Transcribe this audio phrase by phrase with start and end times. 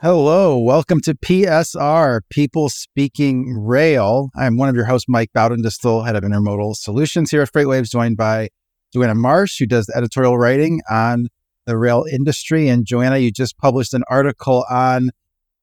[0.00, 4.30] Hello, welcome to PSR, People Speaking Rail.
[4.36, 8.16] I'm one of your hosts, Mike Baudendistel, head of intermodal solutions here at FreightWaves, joined
[8.16, 8.50] by
[8.92, 11.26] Joanna Marsh, who does editorial writing on
[11.66, 12.68] the rail industry.
[12.68, 15.10] And Joanna, you just published an article on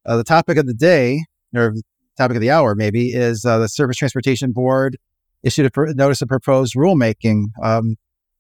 [0.06, 1.24] uh, the topic of the day,
[1.56, 1.74] or
[2.18, 4.98] topic of the hour, maybe, is uh, the Surface Transportation Board
[5.44, 7.46] issued a pr- notice of proposed rulemaking.
[7.64, 7.96] Um,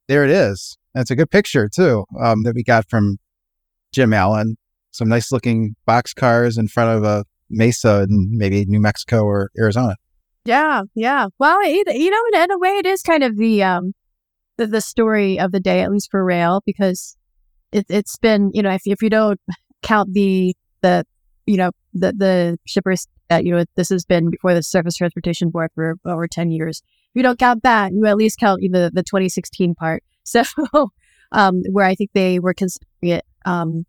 [0.09, 0.77] there it is.
[0.93, 3.17] That's a good picture, too, um, that we got from
[3.93, 4.57] Jim Allen
[4.95, 9.51] some nice looking box cars in front of a mesa in maybe New Mexico or
[9.57, 9.95] Arizona.
[10.45, 11.27] Yeah, yeah.
[11.39, 13.93] Well, you know, in a way, it is kind of the um
[14.57, 17.17] the, the story of the day, at least for rail, because
[17.71, 19.39] it, it's been you know if if you don't
[19.81, 21.03] count the the
[21.45, 25.49] you know the the shippers that you know this has been before the Surface Transportation
[25.49, 26.81] Board for over ten years.
[26.85, 30.03] If you don't count that, you at least count the the 2016 part.
[30.27, 30.43] So,
[31.31, 33.85] um, where I think they were considering it um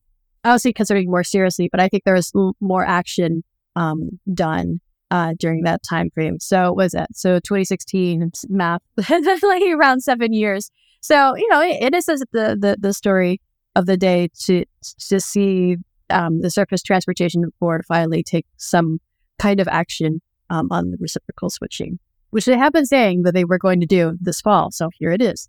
[0.47, 3.43] obviously considering more seriously, but I think there was more action
[3.75, 4.81] um, done
[5.11, 6.39] uh, during that time frame.
[6.41, 7.09] So was it?
[7.13, 10.71] So 2016 math, like around seven years.
[11.01, 13.41] So you know, it, it is the, the the story
[13.75, 14.65] of the day to
[15.09, 15.77] to see
[16.11, 19.01] um, the Surface Transportation Board finally take some
[19.39, 21.99] kind of action um, on the reciprocal switching,
[22.31, 24.71] which they have been saying that they were going to do this fall.
[24.71, 25.49] So here it is.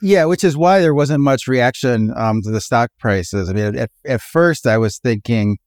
[0.00, 3.50] Yeah, which is why there wasn't much reaction um, to the stock prices.
[3.50, 5.58] I mean, at, at first I was thinking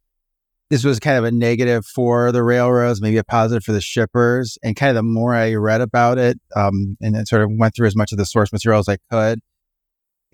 [0.70, 4.58] this was kind of a negative for the railroads, maybe a positive for the shippers.
[4.64, 7.76] And kind of the more I read about it um, and then sort of went
[7.76, 9.40] through as much of the source material as I could,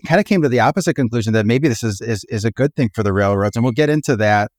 [0.05, 2.75] kind of came to the opposite conclusion that maybe this is, is, is a good
[2.75, 3.55] thing for the railroads.
[3.55, 4.51] And we'll get into that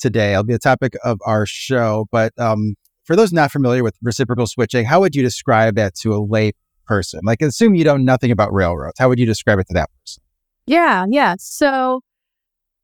[0.00, 0.32] today.
[0.32, 2.06] It'll be a topic of our show.
[2.10, 2.74] But um,
[3.04, 6.54] for those not familiar with reciprocal switching, how would you describe that to a lay
[6.90, 7.20] person?
[7.22, 8.98] Like, assume you know nothing about railroads.
[8.98, 10.22] How would you describe it to that person?
[10.66, 11.36] Yeah, yeah.
[11.38, 12.00] So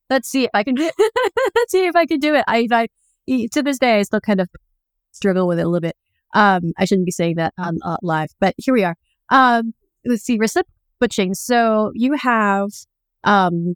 [0.09, 0.89] let's see if I can do.
[1.57, 2.45] let's see if I can do it.
[2.47, 2.87] I, I
[3.53, 4.49] to this day I still kind of
[5.11, 5.97] struggle with it a little bit.
[6.35, 8.95] Um, I shouldn't be saying that on uh, live, but here we are.
[9.31, 9.75] Um,
[10.05, 11.35] let's see, reciprocal switching.
[11.35, 12.69] So you have
[13.25, 13.75] um,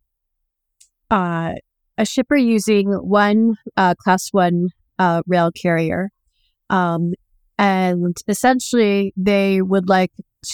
[1.10, 1.54] uh,
[1.98, 4.68] a shipper using one uh, class one
[4.98, 6.10] uh, rail carrier,
[6.68, 7.12] um,
[7.60, 10.12] and essentially, they would like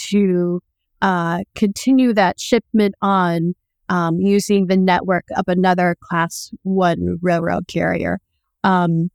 [0.09, 0.61] to
[1.01, 3.55] uh, continue that shipment on
[3.87, 8.19] um, using the network of another class one railroad carrier.
[8.65, 9.09] Um,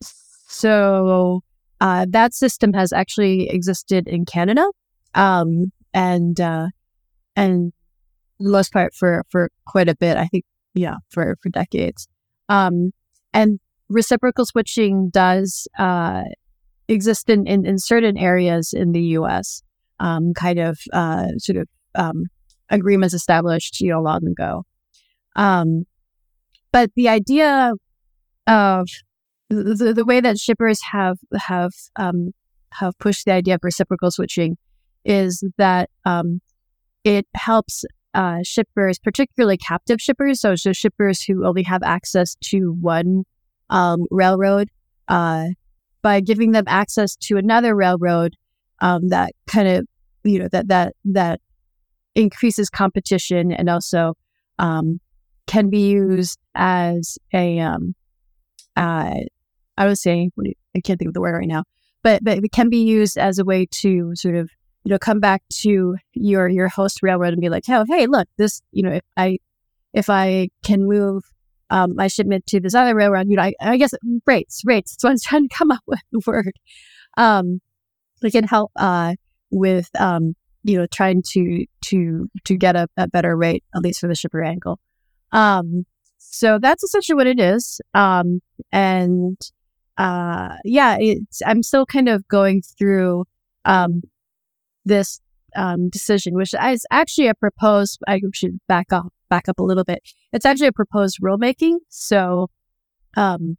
[0.00, 1.40] so
[1.80, 4.64] uh, that system has actually existed in Canada,
[5.14, 6.68] um, and uh,
[7.34, 7.72] and
[8.38, 10.16] the most part for for quite a bit.
[10.16, 12.06] I think, yeah, for for decades.
[12.48, 12.92] Um,
[13.32, 13.58] and
[13.88, 16.22] reciprocal switching does uh,
[16.88, 19.62] exist in, in, in certain areas in the U.S.
[20.00, 22.24] Um, kind of uh, sort of um,
[22.70, 24.64] agreements established, you know, long ago.
[25.36, 25.86] Um,
[26.72, 27.72] but the idea
[28.46, 28.88] of
[29.48, 32.32] the, the way that shippers have have um,
[32.72, 34.56] have pushed the idea of reciprocal switching
[35.04, 36.40] is that um,
[37.04, 37.84] it helps
[38.14, 43.24] uh, shippers, particularly captive shippers, so, so shippers who only have access to one
[43.70, 44.68] um, railroad,
[45.08, 45.48] uh,
[46.04, 48.36] by giving them access to another railroad
[48.80, 49.86] um, that kind of
[50.22, 51.40] you know that that that
[52.14, 54.14] increases competition and also
[54.58, 55.00] um,
[55.46, 57.94] can be used as a um,
[58.76, 59.14] uh,
[59.78, 60.30] I say
[60.76, 61.64] I can't think of the word right now,
[62.02, 64.50] but but it can be used as a way to sort of
[64.84, 68.28] you know come back to your your host railroad and be like, oh hey, look,
[68.36, 69.38] this you know if I
[69.94, 71.24] if I can move
[71.70, 73.92] um, my shipment to this other railroad, you know, I, I guess
[74.26, 74.96] rates, rates.
[74.98, 76.52] So I'm trying to come up with the word.
[77.16, 77.60] Um,
[78.22, 79.14] they can help uh,
[79.50, 84.00] with, um, you know, trying to to to get a, a, better rate, at least
[84.00, 84.78] for the shipper angle.
[85.32, 85.84] Um,
[86.18, 87.80] so that's essentially what it is.
[87.92, 88.40] Um,
[88.72, 89.38] and
[89.98, 93.24] uh, yeah, it's, I'm still kind of going through
[93.64, 94.02] um,
[94.84, 95.20] this
[95.54, 98.00] um, decision, which is actually a proposed.
[98.08, 100.00] I should back off back up a little bit.
[100.32, 101.78] It's actually a proposed rulemaking.
[101.88, 102.48] So,
[103.16, 103.56] um,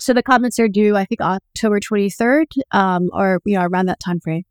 [0.00, 4.00] so the comments are due, I think, October 23rd, um, or, you know, around that
[4.00, 4.42] time frame.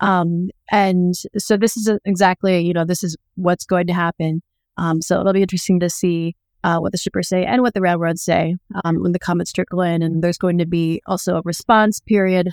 [0.00, 4.42] Um, and so this is exactly, you know, this is what's going to happen.
[4.78, 6.34] Um, so it'll be interesting to see
[6.64, 9.82] uh, what the shippers say and what the railroads say um, when the comments trickle
[9.82, 10.02] in.
[10.02, 12.48] And there's going to be also a response period.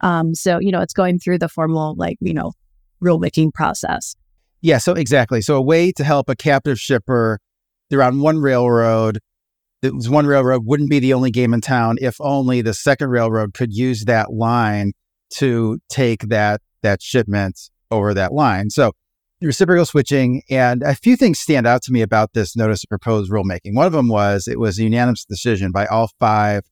[0.00, 2.52] Um, so, you know, it's going through the formal, like, you know,
[3.02, 4.14] rulemaking process.
[4.60, 5.40] Yeah, so exactly.
[5.40, 7.38] So a way to help a captive shipper,
[7.90, 9.20] they're on one railroad.
[9.82, 13.54] This one railroad wouldn't be the only game in town if only the second railroad
[13.54, 14.92] could use that line
[15.34, 17.58] to take that that shipment
[17.90, 18.70] over that line.
[18.70, 18.92] So
[19.40, 23.30] reciprocal switching and a few things stand out to me about this notice of proposed
[23.30, 23.74] rulemaking.
[23.74, 26.62] One of them was it was a unanimous decision by all five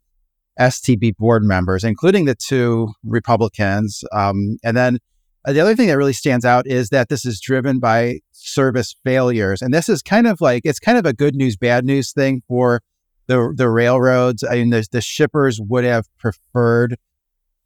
[0.58, 4.02] STB board members, including the two Republicans.
[4.12, 4.98] Um, and then
[5.46, 8.96] uh, the other thing that really stands out is that this is driven by service
[9.04, 9.62] failures.
[9.62, 12.42] And this is kind of like, it's kind of a good news, bad news thing
[12.48, 12.82] for
[13.28, 14.42] the, the railroads.
[14.44, 16.96] I mean, the, the shippers would have preferred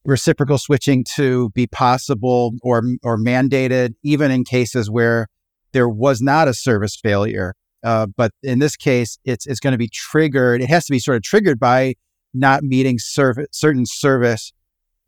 [0.05, 5.27] reciprocal switching to be possible or, or mandated, even in cases where
[5.73, 7.55] there was not a service failure.
[7.83, 10.61] Uh, but in this case, it's, it's going to be triggered.
[10.61, 11.95] It has to be sort of triggered by
[12.35, 14.53] not meeting serv- certain service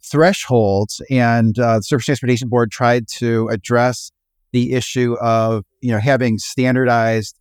[0.05, 1.01] thresholds.
[1.11, 4.11] And uh, the Surface Transportation Board tried to address
[4.53, 7.39] the issue of you know having standardized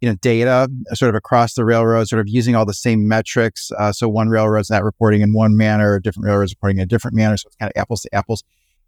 [0.00, 3.70] you know data sort of across the railroad, sort of using all the same metrics.
[3.78, 7.16] Uh, so one railroad's not reporting in one manner, different railroads reporting in a different
[7.16, 7.36] manner.
[7.36, 8.42] So it's kind of apples to apples.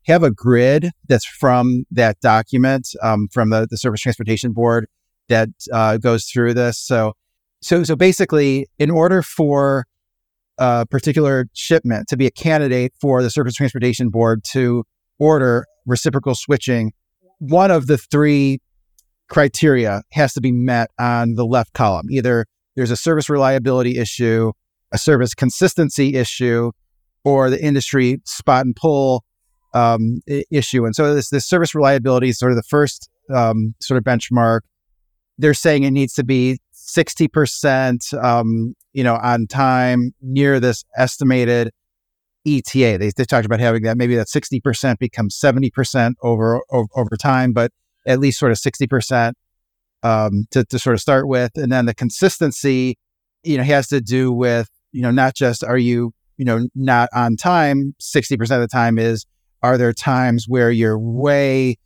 [0.06, 4.86] Have a grid that's from that document um, from the, the Surface Transportation Board
[5.28, 6.78] that uh, goes through this.
[6.78, 7.14] So
[7.62, 9.86] so so basically, in order for
[10.58, 14.84] a particular shipment to be a candidate for the Surface Transportation Board to
[15.18, 16.92] order reciprocal switching,
[17.38, 18.60] one of the three
[19.28, 22.06] criteria has to be met on the left column.
[22.10, 22.46] Either
[22.76, 24.52] there's a service reliability issue,
[24.92, 26.70] a service consistency issue,
[27.24, 29.24] or the industry spot and pull
[29.72, 30.20] um,
[30.50, 30.84] issue.
[30.84, 34.60] And so this, this service reliability is sort of the first um, sort of benchmark.
[35.38, 41.70] They're saying it needs to be 60% um, you know, on time near this estimated
[42.46, 42.98] ETA.
[42.98, 47.72] They, they talked about having that maybe that 60% becomes 70% over, over, time, but
[48.06, 49.32] at least sort of 60%
[50.02, 51.52] um, to, to sort of start with.
[51.56, 52.96] And then the consistency,
[53.42, 57.08] you know, has to do with, you know, not just are you, you know, not
[57.14, 59.26] on time 60% of the time is,
[59.62, 61.78] are there times where you're way,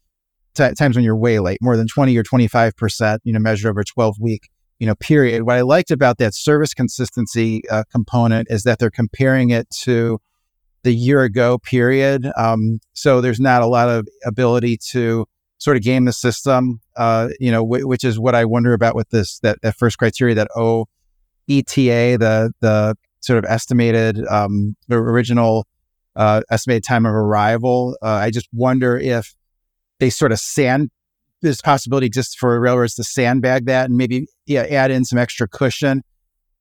[0.54, 3.80] t- times when you're way late, more than 20 or 25%, you know, measured over
[3.80, 5.42] a 12 week you know, period.
[5.42, 10.20] What I liked about that service consistency uh, component is that they're comparing it to
[10.82, 12.30] the year ago period.
[12.36, 15.26] Um, so there's not a lot of ability to
[15.58, 19.10] sort of game the system, uh, you know, which is what I wonder about with
[19.10, 20.86] this, that, that first criteria, that O
[21.48, 25.66] ETA, the, the sort of estimated, um, the original,
[26.14, 27.96] uh, estimated time of arrival.
[28.00, 29.34] Uh, I just wonder if
[29.98, 30.90] they sort of sand
[31.42, 35.48] this possibility exists for railroads to sandbag that and maybe yeah, add in some extra
[35.48, 36.02] cushion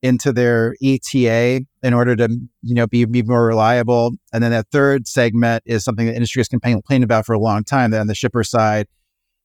[0.02, 2.30] into their ETA in order to
[2.62, 4.12] you know be, be more reliable.
[4.32, 7.64] And then that third segment is something that industry has complained about for a long
[7.64, 7.92] time.
[7.92, 8.88] That on the shipper side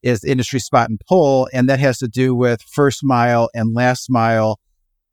[0.03, 4.11] is industry spot and pull, and that has to do with first mile and last
[4.11, 4.59] mile.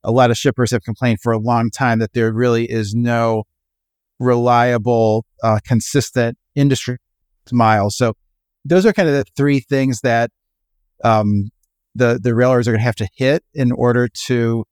[0.04, 3.44] A lot of shippers have complained for a long time that there really is no
[4.18, 6.98] reliable, uh, consistent industry
[7.52, 7.90] mile.
[7.90, 8.14] So
[8.70, 10.32] those are kind of the three things that
[11.04, 11.50] um,
[11.96, 14.64] the the railroads are going to have to hit in order to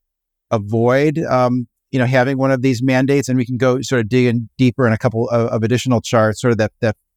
[0.51, 3.27] avoid um, you know having one of these mandates.
[3.27, 6.01] And we can go sort of dig in deeper in a couple of, of additional
[6.01, 6.41] charts.
[6.41, 6.71] Sort of that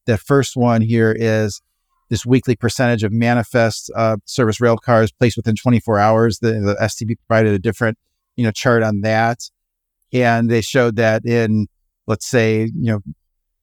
[0.07, 1.61] that first one here is
[2.09, 6.41] this weekly percentage of manifest uh, service rail cars placed within 24 hours.
[6.41, 7.99] The, the STB provided a different
[8.37, 9.39] you know chart on that,
[10.13, 11.67] and they showed that in
[12.07, 13.01] let's say you know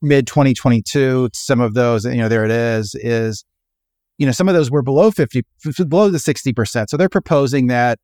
[0.02, 3.46] mid 2022, some of those, you know, there it is, is,
[4.18, 5.44] you know, some of those were below 50,
[5.88, 6.86] below the 60%.
[6.90, 8.00] So they're proposing that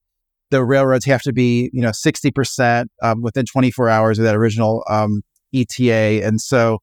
[0.52, 4.84] the railroads have to be, you know, 60% um, within 24 hours of that original
[4.90, 5.24] um,
[5.54, 6.24] ETA.
[6.24, 6.80] And so,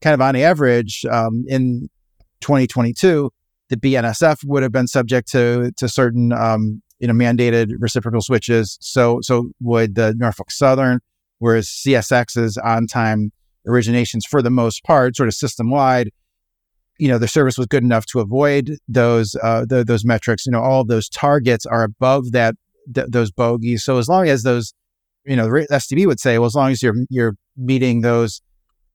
[0.00, 1.88] kind of on average, um, in
[2.40, 3.30] 2022,
[3.70, 8.78] the BNSF would have been subject to to certain, um, you know, mandated reciprocal switches.
[8.80, 11.00] So, so would the Norfolk Southern,
[11.38, 13.32] whereas CSX's on time
[13.68, 16.10] originations for the most part, sort of system wide.
[16.98, 20.46] You know, the service was good enough to avoid those uh, the, those metrics.
[20.46, 22.56] You know, all those targets are above that
[22.92, 23.84] th- those bogeys.
[23.84, 24.74] So as long as those,
[25.24, 28.40] you know, STB would say, well, as long as you're you're meeting those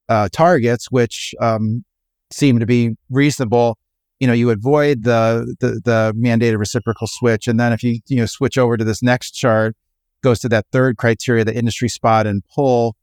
[0.10, 1.86] uh, targets, which um,
[2.32, 3.78] seem to be reasonable,
[4.20, 7.48] you know, you avoid the, the, the mandated reciprocal switch.
[7.48, 9.76] And then if you, you know, switch over to this next chart,
[10.24, 12.96] goes to that third criteria, the industry spot and pull.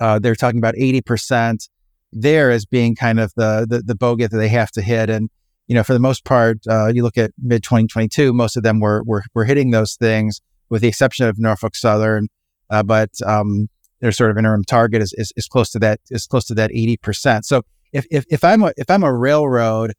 [0.00, 1.68] Uh, they're talking about 80%
[2.12, 5.10] there as being kind of the, the, the bogey that they have to hit.
[5.10, 5.30] And,
[5.66, 8.80] you know, for the most part, uh, you look at mid 2022, most of them
[8.80, 12.28] were, were, were hitting those things with the exception of Norfolk Southern.
[12.70, 13.68] Uh, but, um,
[14.00, 16.70] their sort of interim target is, is, is close to that, is close to that
[16.70, 17.44] 80%.
[17.44, 19.94] So if, if, if I'm a, if I'm a railroad,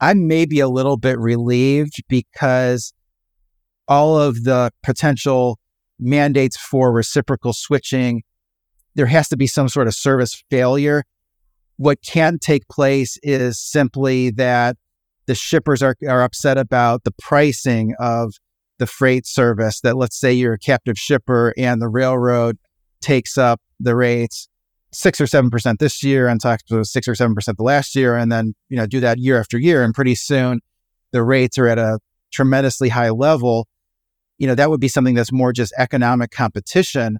[0.00, 2.92] I'm maybe a little bit relieved because
[3.86, 5.58] all of the potential
[5.98, 8.22] mandates for reciprocal switching,
[8.94, 11.04] there has to be some sort of service failure.
[11.76, 14.76] What can take place is simply that
[15.26, 18.34] the shippers are, are upset about the pricing of
[18.78, 19.80] the freight service.
[19.80, 22.58] That let's say you're a captive shipper and the railroad
[23.00, 24.48] takes up the rates
[24.92, 27.94] six or seven percent this year on top of six or seven percent the last
[27.96, 30.60] year, and then you know do that year after year, and pretty soon
[31.10, 31.98] the rates are at a
[32.32, 33.66] tremendously high level.
[34.38, 37.18] You know that would be something that's more just economic competition,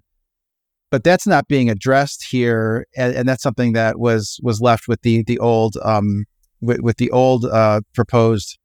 [0.93, 5.01] but that's not being addressed here, and, and that's something that was was left with
[5.01, 6.25] the the old um,
[6.61, 8.59] with, with the old uh, proposed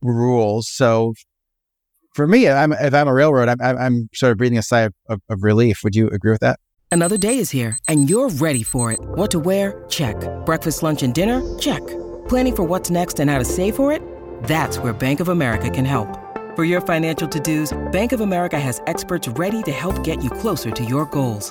[0.00, 0.68] rules.
[0.68, 1.14] So
[2.14, 4.94] for me, I'm, if I'm a railroad, I'm, I'm sort of breathing a sigh of,
[5.08, 5.80] of, of relief.
[5.82, 6.60] Would you agree with that?
[6.92, 9.00] Another day is here, and you're ready for it.
[9.02, 9.84] What to wear?
[9.88, 10.14] Check.
[10.46, 11.42] Breakfast, lunch, and dinner?
[11.58, 11.84] Check.
[12.28, 14.02] Planning for what's next and how to save for it?
[14.44, 16.16] That's where Bank of America can help.
[16.54, 20.70] For your financial to-dos, Bank of America has experts ready to help get you closer
[20.70, 21.50] to your goals.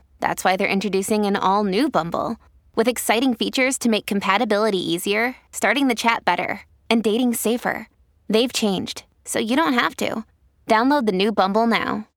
[0.21, 2.37] that's why they're introducing an all new Bumble
[2.75, 7.87] with exciting features to make compatibility easier, starting the chat better, and dating safer.
[8.29, 10.23] They've changed, so you don't have to.
[10.67, 12.07] Download the new Bumble now.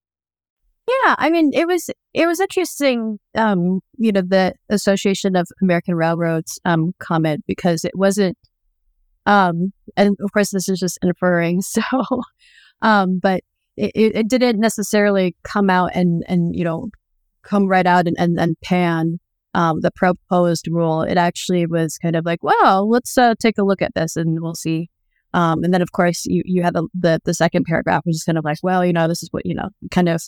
[0.86, 5.94] Yeah, I mean, it was it was interesting, um, you know, the Association of American
[5.94, 8.36] Railroads um, comment because it wasn't,
[9.24, 11.82] um, and of course this is just inferring, so,
[12.82, 13.42] um, but
[13.76, 16.90] it, it didn't necessarily come out and and you know
[17.44, 19.18] come right out and and, and pan
[19.54, 21.02] um, the proposed rule.
[21.02, 24.40] It actually was kind of like, well, let's uh, take a look at this and
[24.40, 24.90] we'll see.
[25.32, 28.24] Um, and then of course you you have the, the the second paragraph, which is
[28.24, 30.22] kind of like, well, you know, this is what you know, kind of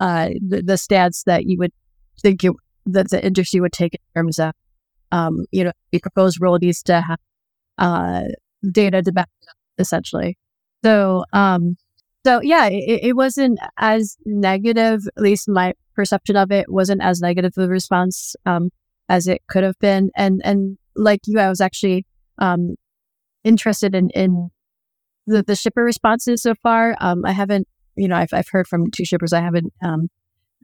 [0.00, 1.72] uh, the, the stance that you would
[2.20, 2.56] think you,
[2.86, 4.52] that the industry would take in terms of,
[5.12, 7.18] um, you know, the proposed rule needs to have
[7.78, 8.24] uh,
[8.70, 10.38] data to back it up, essentially.
[10.82, 11.76] So, um,
[12.24, 15.02] so yeah, it, it wasn't as negative.
[15.16, 18.70] At least my perception of it wasn't as negative of a response um,
[19.08, 20.10] as it could have been.
[20.16, 22.06] And and like you, I was actually
[22.38, 22.74] um,
[23.44, 24.50] interested in in
[25.26, 26.96] the, the shipper responses so far.
[27.00, 29.32] Um, I haven't you know, I've, I've heard from two shippers.
[29.32, 30.08] I haven't, um,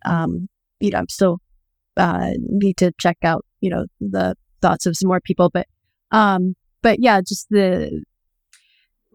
[0.05, 0.49] um,
[0.81, 1.39] you know, I'm still,
[1.97, 5.67] uh, need to check out, you know, the thoughts of some more people, but,
[6.13, 8.03] um, but yeah, just the,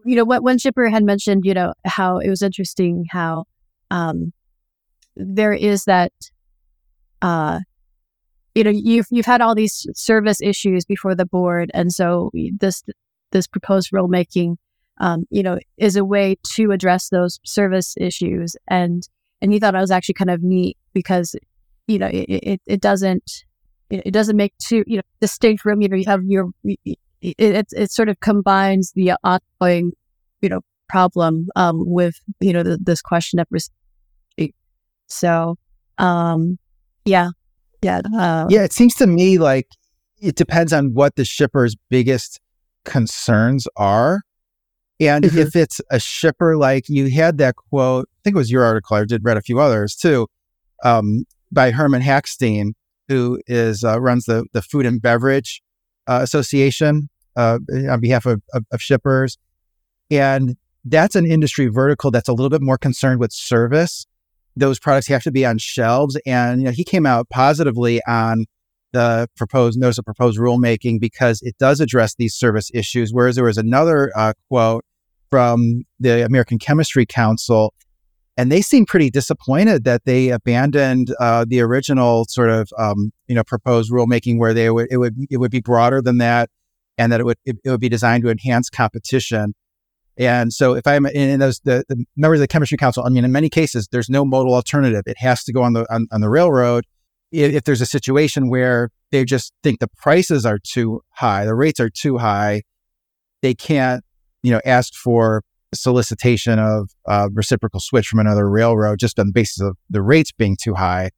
[0.04, 3.44] you know, what one shipper had mentioned, you know, how it was interesting how,
[3.90, 4.32] um,
[5.16, 6.12] there is that,
[7.20, 7.60] uh,
[8.54, 11.70] you know, you've, you've had all these service issues before the board.
[11.74, 12.82] And so this,
[13.30, 14.56] this proposed rulemaking,
[14.98, 18.56] um, you know, is a way to address those service issues.
[18.68, 19.02] And
[19.40, 21.34] and he thought I was actually kind of neat because,
[21.88, 23.44] you know, it, it, it doesn't
[23.90, 25.82] it doesn't make two you know distinct room.
[25.82, 29.92] You know, you have your it it, it sort of combines the ongoing
[30.40, 33.46] you know problem um, with you know the, this question of.
[35.08, 35.56] So,
[35.98, 36.58] um,
[37.04, 37.30] yeah,
[37.82, 38.62] yeah, uh, yeah.
[38.62, 39.68] It seems to me like
[40.20, 42.40] it depends on what the shipper's biggest
[42.84, 44.20] concerns are.
[45.00, 45.38] And mm-hmm.
[45.38, 48.96] if it's a shipper, like you had that quote, I think it was your article,
[48.96, 50.28] I did read a few others too,
[50.84, 52.72] um, by Herman Haksteen,
[53.08, 55.60] who is uh, runs the, the Food and Beverage
[56.06, 57.58] uh, Association uh,
[57.90, 59.38] on behalf of, of, of shippers.
[60.10, 64.06] And that's an industry vertical that's a little bit more concerned with service.
[64.56, 66.18] Those products have to be on shelves.
[66.26, 68.44] And you know, he came out positively on
[68.92, 73.12] the proposed notice of proposed rulemaking because it does address these service issues.
[73.12, 74.84] Whereas there was another uh, quote
[75.30, 77.72] from the American Chemistry Council,
[78.36, 83.34] and they seemed pretty disappointed that they abandoned uh, the original sort of um, you
[83.34, 86.50] know proposed rulemaking where they would it would it would be broader than that.
[86.98, 89.54] and that it would it, it would be designed to enhance competition.
[90.22, 93.24] And so, if I'm in those the, the members of the chemistry council, I mean,
[93.24, 95.02] in many cases, there's no modal alternative.
[95.06, 96.84] It has to go on the on, on the railroad.
[97.32, 101.54] If, if there's a situation where they just think the prices are too high, the
[101.54, 102.62] rates are too high,
[103.40, 104.04] they can't,
[104.42, 105.42] you know, ask for
[105.74, 110.30] solicitation of uh, reciprocal switch from another railroad just on the basis of the rates
[110.30, 111.10] being too high.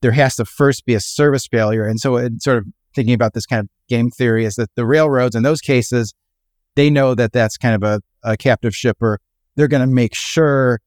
[0.00, 3.34] There has to first be a service failure, and so in sort of thinking about
[3.34, 6.12] this kind of game theory is that the railroads in those cases,
[6.74, 9.18] they know that that's kind of a, a captive shipper.
[9.56, 10.80] They're going to make sure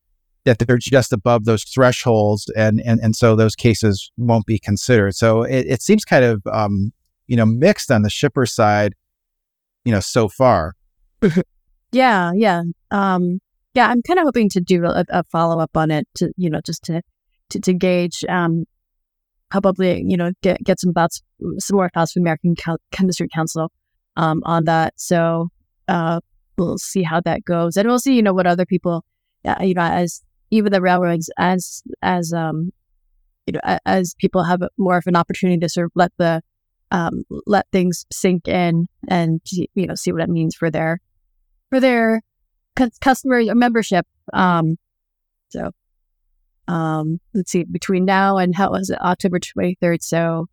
[0.46, 5.16] that they're just above those thresholds, and and and so those cases won't be considered.
[5.16, 6.94] So it, it seems kind of um,
[7.28, 8.94] you know mixed on the shipper side,
[9.84, 10.74] you know, so far.
[11.92, 13.40] yeah, yeah, um,
[13.74, 13.88] yeah.
[13.88, 16.62] I'm kind of hoping to do a, a follow up on it to you know
[16.62, 17.02] just to
[17.50, 18.66] to, to gauge um,
[19.50, 21.22] probably you know get get some thoughts,
[21.58, 22.56] some more thoughts from American
[22.92, 23.72] Chemistry Council
[24.16, 24.94] um, on that.
[24.98, 25.50] So
[25.88, 26.20] uh,
[26.58, 29.04] we'll see how that goes, and we'll see you know what other people,
[29.46, 30.22] uh, you know, as
[30.52, 32.72] even the railroads, as as um,
[33.48, 36.42] you know, as people have more of an opportunity to sort of let the
[36.92, 41.00] um, let things sink in and you know see what it means for their
[41.70, 42.22] for their
[43.02, 44.06] customer membership.
[44.34, 44.78] Um,
[45.50, 45.72] so
[46.68, 50.02] um, let's see, between now and how was it, October 23rd.
[50.02, 50.48] So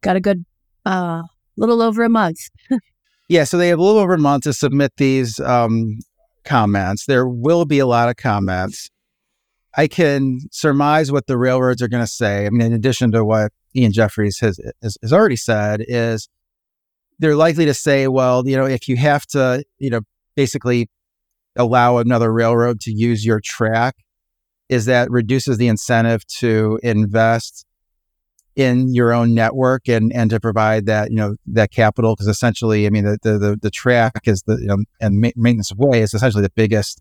[0.00, 0.44] got a good,
[0.86, 1.22] uh,
[1.56, 2.38] little over a month.
[3.32, 3.44] yeah.
[3.44, 5.98] So they have a little over a month to submit these, um,
[6.44, 7.06] comments.
[7.06, 8.90] There will be a lot of comments.
[9.74, 12.46] I can surmise what the railroads are going to say.
[12.46, 16.28] I mean, in addition to what Ian Jeffries has, has, has already said, is
[17.20, 20.02] they're likely to say, well, you know, if you have to, you know,
[20.36, 20.90] basically
[21.56, 23.94] allow another railroad to use your track,
[24.68, 27.64] is that reduces the incentive to invest
[28.54, 32.86] in your own network and and to provide that you know that capital because essentially
[32.86, 36.02] I mean the, the the track is the you know and ma- maintenance of way
[36.02, 37.00] is essentially the biggest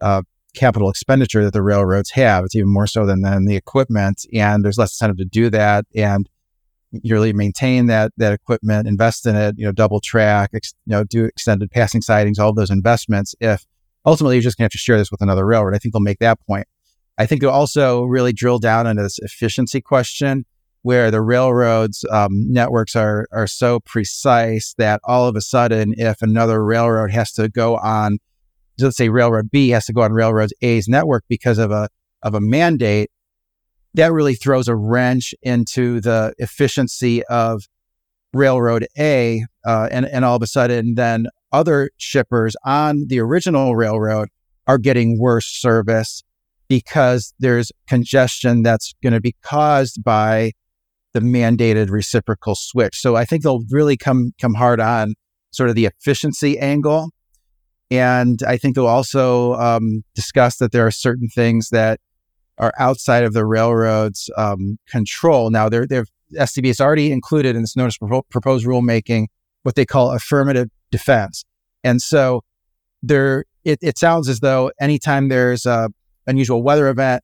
[0.00, 0.22] uh,
[0.54, 2.44] capital expenditure that the railroads have.
[2.44, 5.84] It's even more so than than the equipment, and there's less incentive to do that
[5.94, 6.28] and
[7.02, 10.92] you really maintain that that equipment, invest in it, you know, double track, ex, you
[10.92, 13.34] know, do extended passing sidings, all those investments.
[13.40, 13.64] If
[14.06, 16.00] ultimately you're just going to have to share this with another railroad, I think they'll
[16.00, 16.68] make that point.
[17.18, 20.44] I think they'll also really drill down into this efficiency question
[20.84, 26.20] where the railroads um, networks are are so precise that all of a sudden, if
[26.20, 28.18] another railroad has to go on,
[28.78, 31.88] let's say railroad B has to go on railroad A's network because of a
[32.22, 33.10] of a mandate,
[33.94, 37.64] that really throws a wrench into the efficiency of
[38.34, 43.74] railroad A, uh, and and all of a sudden, then other shippers on the original
[43.74, 44.28] railroad
[44.66, 46.22] are getting worse service
[46.68, 50.52] because there's congestion that's going to be caused by
[51.14, 53.00] the mandated reciprocal switch.
[53.00, 55.14] So I think they'll really come come hard on
[55.52, 57.10] sort of the efficiency angle,
[57.90, 62.00] and I think they'll also um, discuss that there are certain things that
[62.58, 65.50] are outside of the railroad's um, control.
[65.50, 66.06] Now, they're, they're
[66.38, 67.96] STB is already included in this notice
[68.30, 69.26] proposed rulemaking
[69.62, 71.44] what they call affirmative defense,
[71.84, 72.42] and so
[73.02, 75.88] there it, it sounds as though anytime there's a
[76.26, 77.22] unusual weather event,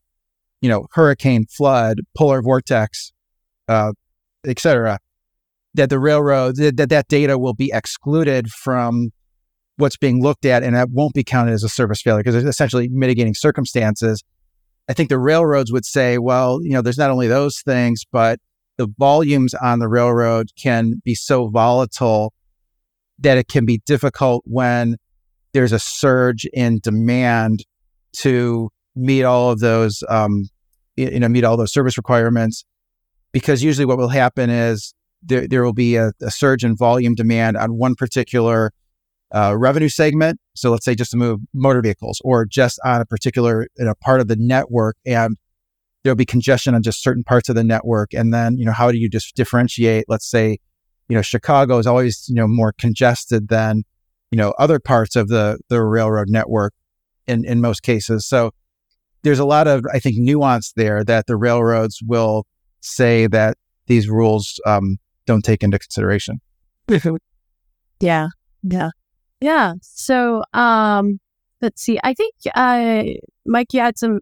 [0.61, 3.13] you know, hurricane, flood, polar vortex,
[3.71, 3.93] uh,
[4.47, 4.99] etc.,
[5.75, 9.11] that the railroad that that data will be excluded from
[9.77, 12.47] what's being looked at, and that won't be counted as a service failure because it's
[12.47, 14.23] essentially mitigating circumstances.
[14.89, 18.41] I think the railroads would say, well, you know, there's not only those things, but
[18.77, 22.33] the volumes on the railroad can be so volatile
[23.19, 24.97] that it can be difficult when
[25.53, 27.61] there's a surge in demand
[28.13, 30.49] to meet all of those, um,
[30.97, 32.65] you know, meet all those service requirements.
[33.33, 37.15] Because usually what will happen is there, there will be a, a surge in volume
[37.15, 38.73] demand on one particular
[39.33, 40.41] uh, revenue segment.
[40.55, 43.95] So let's say just to move motor vehicles or just on a particular you know,
[44.01, 45.37] part of the network and
[46.03, 48.13] there'll be congestion on just certain parts of the network.
[48.15, 50.07] And then, you know, how do you just differentiate?
[50.09, 50.59] Let's say,
[51.09, 53.85] you know, Chicago is always, you know, more congested than,
[54.31, 56.73] you know, other parts of the, the railroad network
[57.27, 58.27] in, in most cases.
[58.27, 58.53] So
[59.23, 62.47] there's a lot of, I think, nuance there that the railroads will
[62.81, 66.41] say that these rules um, don't take into consideration.
[68.01, 68.29] yeah,
[68.63, 68.91] yeah,
[69.41, 69.75] yeah.
[69.83, 71.21] So um,
[71.61, 71.99] let's see.
[72.03, 73.05] I think uh,
[73.47, 74.21] Mike, you had some,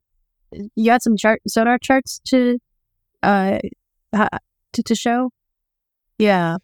[0.75, 2.59] you had some chart sonar charts to,
[3.23, 3.59] uh,
[4.13, 5.31] to to show.
[6.19, 6.57] Yeah.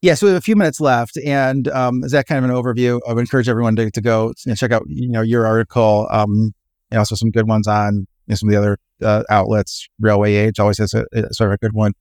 [0.00, 2.56] Yeah, so we have a few minutes left, and um, is that kind of an
[2.56, 3.00] overview?
[3.08, 6.08] I would encourage everyone to, to go and check out, you know, your article.
[6.10, 6.52] Um,
[6.92, 9.88] and also some good ones on know, some of the other uh, outlets.
[10.00, 11.92] Railway Age always has a, a, sort of a good one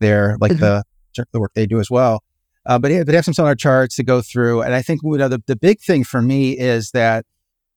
[0.00, 0.60] there, like mm-hmm.
[0.60, 0.84] the
[1.32, 2.22] the work they do as well.
[2.66, 4.62] Uh, but, but have some sonar charts to go through.
[4.62, 7.26] And I think you know, the, the big thing for me is that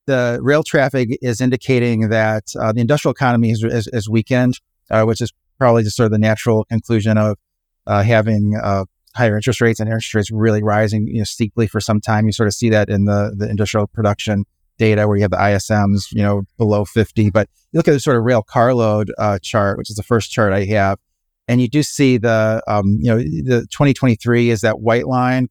[0.06, 5.04] the rail traffic is indicating that uh, the industrial economy is, is, is weakened, uh,
[5.04, 7.38] which is probably just sort of the natural conclusion of
[7.86, 11.82] uh, having uh, higher interest rates and interest rates really rising you know, steeply for
[11.82, 12.26] some time.
[12.26, 14.46] You sort of see that in the, the industrial production
[14.78, 17.30] data where you have the ISMs, you know, below 50.
[17.30, 20.32] But you look at the sort of rail carload uh, chart, which is the first
[20.32, 21.00] chart I have,
[21.48, 25.50] and you do see the, um, you know, the 2023 is that white line.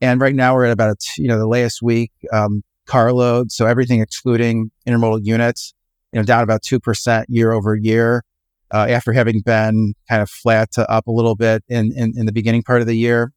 [0.00, 3.52] And right now we're at about, you know, the latest week um, carload.
[3.52, 5.74] So everything excluding intermodal units,
[6.12, 8.24] you know, down about 2% year over year.
[8.70, 12.26] Uh, after having been kind of flat to up a little bit in, in, in
[12.26, 13.32] the beginning part of the year.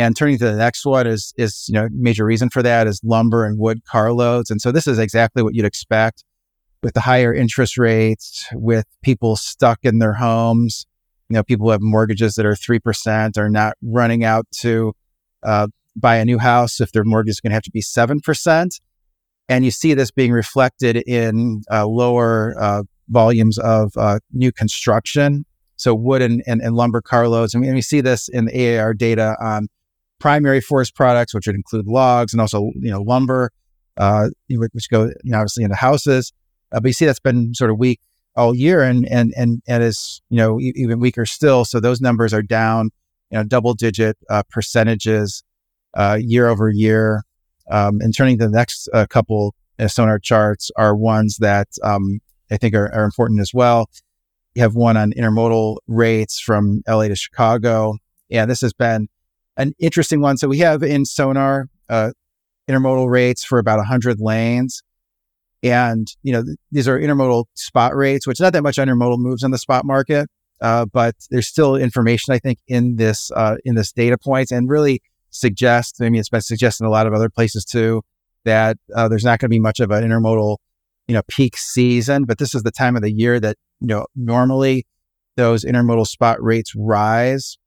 [0.00, 3.00] And turning to the next one is, is, you know, major reason for that is
[3.04, 4.50] lumber and wood carloads.
[4.50, 6.24] And so this is exactly what you'd expect
[6.82, 10.86] with the higher interest rates, with people stuck in their homes.
[11.28, 14.94] You know, people who have mortgages that are 3% are not running out to
[15.42, 18.80] uh, buy a new house if their mortgage is going to have to be 7%.
[19.50, 25.44] And you see this being reflected in uh, lower uh, volumes of uh, new construction.
[25.76, 27.54] So wood and, and, and lumber carloads.
[27.54, 29.68] And we, we see this in the AAR data on
[30.20, 33.50] primary forest products, which would include logs and also you know lumber,
[33.96, 36.32] uh, which go you know, obviously into houses.
[36.72, 37.98] Uh, but you see that's been sort of weak
[38.36, 41.64] all year, and and and and is you know even weaker still.
[41.64, 42.90] So those numbers are down,
[43.30, 45.42] you know, double digit uh, percentages
[45.94, 47.24] uh, year over year.
[47.70, 52.20] Um, and turning to the next uh, couple uh, sonar charts are ones that um,
[52.50, 53.88] I think are, are important as well.
[54.54, 57.94] You have one on intermodal rates from LA to Chicago.
[58.28, 59.08] Yeah, this has been
[59.60, 60.36] an interesting one.
[60.36, 62.12] So we have in Sonar uh,
[62.68, 64.82] intermodal rates for about 100 lanes.
[65.62, 69.44] And, you know, th- these are intermodal spot rates, which not that much intermodal moves
[69.44, 70.28] on the spot market.
[70.62, 74.68] Uh, but there's still information, I think, in this, uh, in this data points and
[74.68, 78.02] really suggests, I mean, it's been suggested in a lot of other places too,
[78.44, 80.56] that uh, there's not going to be much of an intermodal,
[81.06, 84.06] you know, peak season, but this is the time of the year that, you know,
[84.16, 84.86] normally
[85.36, 87.58] those intermodal spot rates rise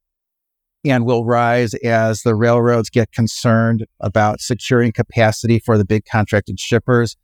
[0.84, 6.60] and will rise as the railroads get concerned about securing capacity for the big contracted
[6.60, 7.16] shippers.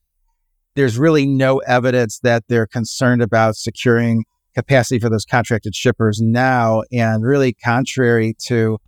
[0.77, 6.83] There's really no evidence that they're concerned about securing capacity for those contracted shippers now.
[6.93, 8.79] And really contrary to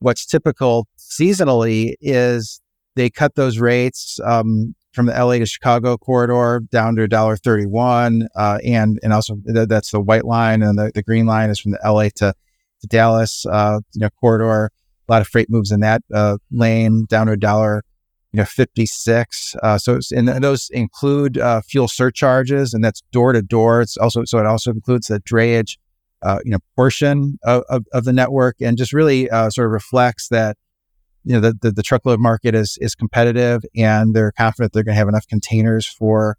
[0.00, 2.60] what's typical seasonally is
[2.96, 8.26] they cut those rates um, from the LA to Chicago corridor down to $1.31.
[8.36, 11.58] Uh, and, and also th- that's the white line and the, the green line is
[11.58, 12.34] from the LA to
[12.88, 14.70] Dallas, uh, you know, corridor.
[15.08, 17.82] A lot of freight moves in that uh, lane down to a dollar,
[18.32, 19.54] you know, fifty six.
[19.62, 23.80] Uh, so, and those include uh, fuel surcharges, and that's door to door.
[23.82, 25.76] It's also so it also includes the drayage,
[26.22, 29.72] uh, you know, portion of, of, of, the network, and just really uh, sort of
[29.72, 30.56] reflects that
[31.24, 34.94] you know the, the, the truckload market is is competitive, and they're confident they're going
[34.94, 36.36] to have enough containers for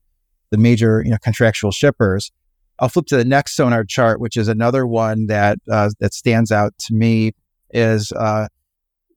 [0.50, 2.32] the major you know contractual shippers.
[2.80, 6.52] I'll flip to the next sonar chart, which is another one that uh, that stands
[6.52, 7.32] out to me.
[7.72, 8.48] Is uh,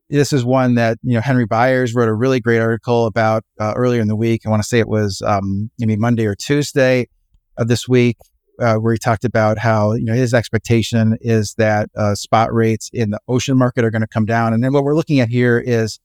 [0.09, 3.73] this is one that you know Henry Byers wrote a really great article about uh,
[3.77, 4.43] earlier in the week.
[4.47, 7.09] I want to say it was um, maybe Monday or Tuesday
[7.57, 8.17] of this week,
[8.61, 12.91] uh, where he talked about how you know his expectation is that uh, spot rates
[12.93, 15.29] in the ocean market are going to come down, and then what we're looking at
[15.29, 15.99] here is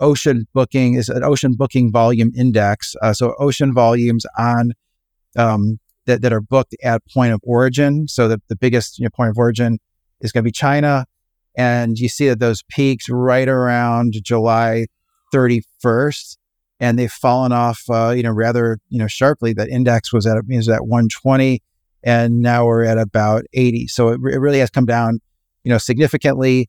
[0.00, 2.94] ocean booking is an ocean booking volume index.
[3.02, 4.72] Uh, so ocean volumes on
[5.36, 8.08] um, that, that are booked at point of origin.
[8.08, 9.78] So the, the biggest you know, point of origin
[10.20, 11.06] is going to be China.
[11.56, 14.86] And you see that those peaks right around July
[15.32, 16.36] 31st,
[16.80, 19.52] and they've fallen off, uh, you know, rather, you know, sharply.
[19.52, 21.62] That index was at, was at 120,
[22.02, 23.86] and now we're at about 80.
[23.86, 25.20] So it, it really has come down,
[25.62, 26.68] you know, significantly.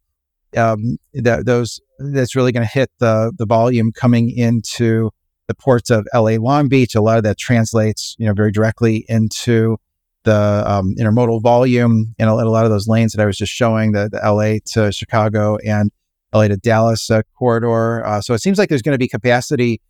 [0.56, 5.10] Um, that those that's really going to hit the the volume coming into
[5.48, 6.96] the ports of LA Long Beach.
[6.96, 9.78] A lot of that translates, you know, very directly into
[10.24, 13.54] the um, intermodal volume in a, a, lot of those lanes that I was just
[13.54, 15.92] showing, the, the LA to Chicago and
[16.34, 18.06] LA to Dallas uh, corridor.
[18.06, 19.82] Uh, so it seems like there's going to be capacity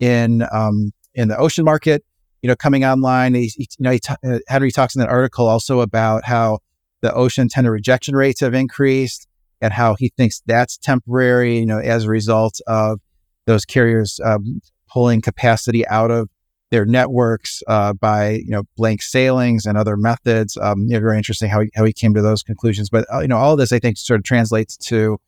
[0.00, 2.04] in um, in the ocean market,
[2.42, 3.34] you know, coming online.
[3.34, 6.58] He, he, you know, he t- uh, Henry talks in that article also about how
[7.00, 9.28] the ocean tender rejection rates have increased
[9.60, 13.00] and how he thinks that's temporary, you know, as a result of
[13.46, 14.60] those carriers um,
[14.94, 16.30] pulling capacity out of
[16.70, 20.56] their networks uh, by you know blank sailings and other methods.
[20.56, 22.88] Um, you know, very interesting how he, how he came to those conclusions.
[22.88, 25.18] But uh, you know, all of this I think sort of translates to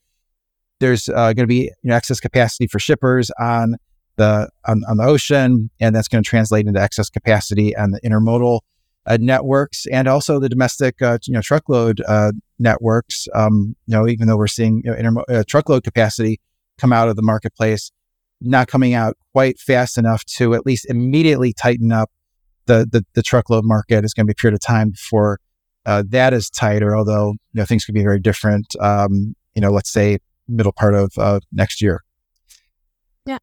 [0.78, 3.76] there's uh, going to be you know, excess capacity for shippers on
[4.16, 8.00] the on, on the ocean, and that's going to translate into excess capacity on the
[8.00, 8.60] intermodal
[9.06, 13.26] uh, networks and also the domestic, uh, you know, truckload uh, networks.
[13.34, 16.40] Um, you know, even though we're seeing you know, intermo- truckload capacity
[16.78, 17.90] come out of the marketplace,
[18.40, 22.10] not coming out quite fast enough to at least immediately tighten up
[22.66, 24.04] the the, the truckload market.
[24.04, 25.38] It's going to be a period of time before
[25.86, 26.96] uh, that is tighter.
[26.96, 28.66] Although you know things could be very different.
[28.80, 30.18] Um, you know, let's say
[30.48, 32.02] middle part of uh, next year.
[33.24, 33.38] Yeah,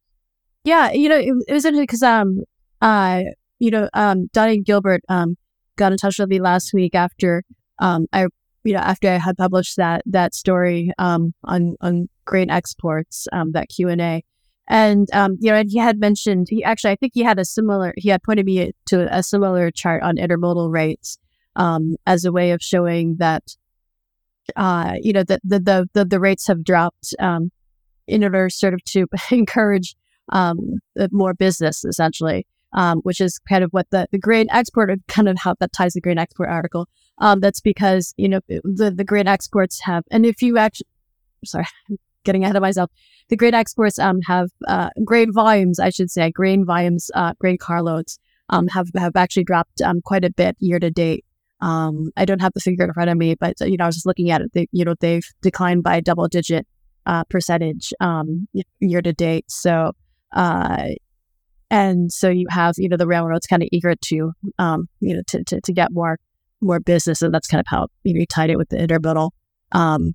[0.64, 0.92] yeah.
[0.92, 2.44] You know, it, it was interesting because um,
[2.80, 3.22] uh,
[3.58, 5.36] you know, um, Donnie Gilbert um
[5.76, 7.42] got in touch with me last week after
[7.80, 8.26] um I
[8.62, 13.52] you know after I had published that that story um on on grain exports um
[13.52, 14.22] that Q and A.
[14.68, 17.44] And um, you know, and he had mentioned he actually I think he had a
[17.44, 21.18] similar he had pointed me to a similar chart on intermodal rates
[21.56, 23.42] um, as a way of showing that
[24.56, 27.50] uh, you know the the the the, the rates have dropped um,
[28.06, 29.96] in order sort of to encourage
[30.30, 30.58] um,
[31.12, 35.38] more business essentially um, which is kind of what the, the grain export, kind of
[35.38, 36.88] how that ties the grain export article.
[37.18, 40.88] Um, that's because, you know, the, the grain exports have, and if you actually,
[41.44, 41.66] sorry,
[42.24, 42.90] getting ahead of myself,
[43.28, 47.58] the grain exports um, have uh, grain volumes, I should say, grain volumes, uh, grain
[47.58, 48.18] carloads
[48.50, 51.24] um, have, have actually dropped um, quite a bit year to date.
[51.60, 53.96] Um, I don't have the figure in front of me, but you know, I was
[53.96, 54.52] just looking at it.
[54.52, 56.66] They, you know, they've declined by a double digit
[57.06, 58.48] uh, percentage um,
[58.80, 59.50] year to date.
[59.50, 59.92] So,
[60.34, 60.88] uh,
[61.70, 65.22] and so you have, you know, the railroads kind of eager to, um, you know,
[65.28, 66.18] to, to, to get more,
[66.60, 67.22] more business.
[67.22, 69.30] And that's kind of how you, know, you tied it with the intermodal,
[69.72, 70.12] um,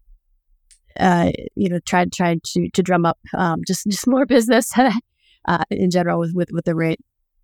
[1.00, 5.64] uh, you know, tried, tried to, to drum up, um, just, just more business, uh,
[5.70, 7.00] in general with, with, with the rate.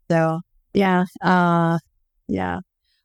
[0.09, 0.41] So
[0.73, 1.79] yeah, uh,
[2.27, 2.59] yeah.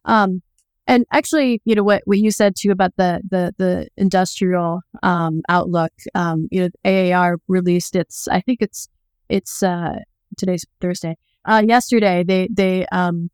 [0.05, 0.43] Um,
[0.87, 5.43] and actually, you know what what you said too about the the the industrial um,
[5.49, 5.93] outlook.
[6.15, 8.27] Um, you know, AAR released its.
[8.29, 8.89] I think it's
[9.29, 10.01] it's uh,
[10.37, 11.17] today's Thursday.
[11.45, 13.31] Uh, yesterday they they um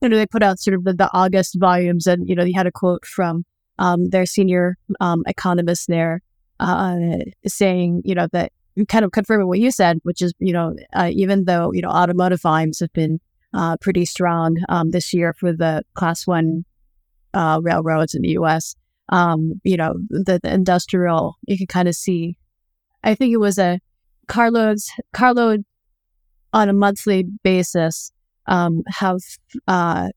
[0.00, 2.52] you know they put out sort of the, the August volumes and you know they
[2.52, 3.44] had a quote from
[3.78, 6.20] um their senior um economist there
[6.60, 6.96] uh
[7.46, 8.52] saying you know that
[8.88, 11.88] kind of confirming what you said which is you know uh, even though you know
[11.88, 13.20] automotive volumes have been
[13.54, 16.64] uh, pretty strong um, this year for the class one
[17.34, 18.74] uh, railroads in the U.S.
[19.10, 22.36] Um, you know the, the industrial you can kind of see.
[23.02, 23.80] I think it was a
[24.26, 25.64] carloads carload
[26.52, 28.12] on a monthly basis
[28.46, 29.18] um, have
[29.68, 30.08] uh,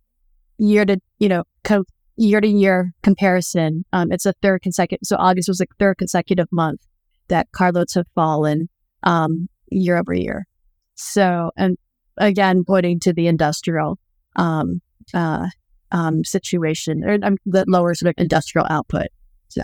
[0.58, 1.86] year to you know co-
[2.18, 3.86] year to year comparison.
[3.94, 5.06] Um, it's a third consecutive.
[5.06, 6.82] So August was a third consecutive month
[7.30, 8.70] that carloads have fallen
[9.04, 10.48] um, year over year.
[10.96, 11.78] So and
[12.18, 14.00] again, pointing to the industrial
[14.36, 14.82] um,
[15.14, 15.48] uh,
[15.92, 19.08] um, situation or um, the lower sort of industrial output.
[19.50, 19.64] So.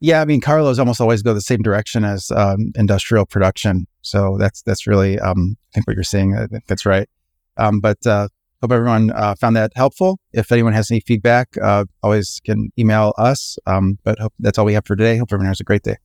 [0.00, 3.86] Yeah, I mean, carloads almost always go the same direction as um, industrial production.
[4.02, 5.32] So that's that's really, I
[5.72, 6.36] think, what you're saying.
[6.36, 7.08] I think that's right.
[7.56, 8.28] But uh,
[8.64, 10.18] hope everyone uh, found that helpful.
[10.32, 13.58] If anyone has any feedback, uh, always can email us.
[13.66, 15.18] Um, but hope that's all we have for today.
[15.18, 15.96] Hope everyone has a great day.